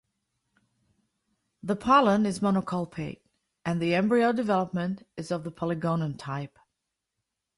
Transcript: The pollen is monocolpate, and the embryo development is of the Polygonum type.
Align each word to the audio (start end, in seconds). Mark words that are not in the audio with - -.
The 1.61 1.75
pollen 1.75 2.25
is 2.25 2.39
monocolpate, 2.39 3.21
and 3.63 3.79
the 3.79 3.93
embryo 3.93 4.31
development 4.31 5.05
is 5.15 5.29
of 5.29 5.43
the 5.43 5.51
Polygonum 5.51 6.15
type. 6.17 6.57